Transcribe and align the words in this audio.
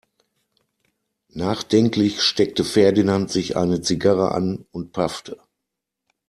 Nachdenklich 1.35 2.23
steckte 2.23 2.63
Ferdinand 2.63 3.29
sich 3.29 3.55
eine 3.55 3.81
Zigarre 3.81 4.31
an 4.31 4.65
und 4.71 4.93
paffte. 4.93 5.37